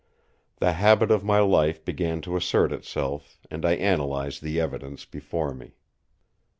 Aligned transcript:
The 0.57 0.71
habit 0.73 1.11
of 1.11 1.23
my 1.23 1.41
life 1.41 1.85
began 1.85 2.21
to 2.21 2.35
assert 2.35 2.71
itself, 2.73 3.37
and 3.51 3.63
I 3.63 3.73
analysed 3.73 4.41
the 4.41 4.59
evidence 4.59 5.05
before 5.05 5.53
me. 5.53 5.75